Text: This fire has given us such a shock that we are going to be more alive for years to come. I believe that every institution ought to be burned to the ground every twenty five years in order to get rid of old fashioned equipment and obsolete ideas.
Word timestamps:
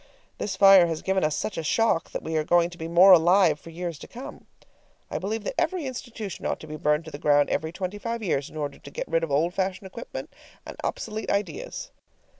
This 0.39 0.55
fire 0.55 0.87
has 0.87 1.03
given 1.03 1.23
us 1.23 1.35
such 1.35 1.59
a 1.59 1.63
shock 1.63 2.09
that 2.09 2.23
we 2.23 2.35
are 2.35 2.43
going 2.43 2.71
to 2.71 2.77
be 2.79 2.87
more 2.87 3.11
alive 3.11 3.59
for 3.59 3.69
years 3.69 3.99
to 3.99 4.07
come. 4.07 4.47
I 5.11 5.19
believe 5.19 5.43
that 5.43 5.53
every 5.61 5.85
institution 5.85 6.43
ought 6.43 6.59
to 6.61 6.65
be 6.67 6.75
burned 6.75 7.05
to 7.05 7.11
the 7.11 7.19
ground 7.19 7.51
every 7.51 7.71
twenty 7.71 7.99
five 7.99 8.23
years 8.23 8.49
in 8.49 8.57
order 8.57 8.79
to 8.79 8.89
get 8.89 9.07
rid 9.07 9.23
of 9.23 9.29
old 9.29 9.53
fashioned 9.53 9.85
equipment 9.85 10.33
and 10.65 10.75
obsolete 10.83 11.29
ideas. 11.29 11.91